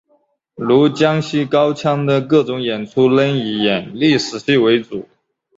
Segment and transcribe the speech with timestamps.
[0.55, 5.07] 如江西高腔的各种演出仍以演历史戏为主。